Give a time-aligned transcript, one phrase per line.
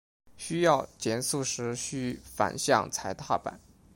[0.35, 3.59] 需要减速时须反向踩踏板。